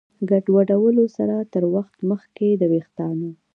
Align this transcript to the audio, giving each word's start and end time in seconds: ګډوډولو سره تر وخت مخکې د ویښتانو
ګډوډولو 0.29 1.03
سره 1.17 1.35
تر 1.53 1.63
وخت 1.75 1.97
مخکې 2.11 2.47
د 2.55 2.63
ویښتانو 2.71 3.29